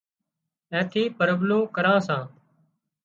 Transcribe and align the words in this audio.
اين 0.71 0.83
ٿي 0.91 1.03
پرٻلوُن 1.17 1.63
ڪران 1.75 1.97
سان 2.07 2.21